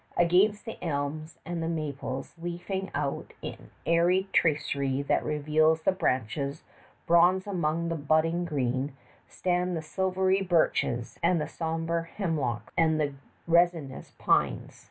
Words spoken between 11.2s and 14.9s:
and the somber hemlocks, and the resinous pines.